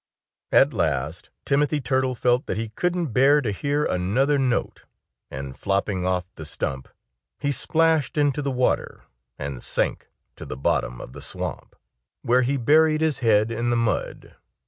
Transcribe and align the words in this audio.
At 0.51 0.73
last 0.73 1.29
Timothy 1.45 1.79
Turtle 1.79 2.15
felt 2.15 2.47
that 2.47 2.57
he 2.57 2.69
couldn't 2.69 3.13
bear 3.13 3.39
to 3.39 3.51
hear 3.51 3.85
another 3.85 4.39
note. 4.39 4.85
And 5.29 5.55
flopping 5.55 6.07
off 6.07 6.25
the 6.33 6.43
stump, 6.43 6.87
he 7.39 7.51
splashed 7.51 8.17
into 8.17 8.41
the 8.41 8.49
water 8.49 9.03
and 9.37 9.61
sank 9.61 10.09
to 10.37 10.45
the 10.47 10.57
bottom 10.57 10.99
of 10.99 11.13
the 11.13 11.21
swamp, 11.21 11.75
where 12.23 12.41
he 12.41 12.57
buried 12.57 13.01
his 13.01 13.19
head 13.19 13.51
in 13.51 13.69
the 13.69 13.77
mud. 13.77 14.35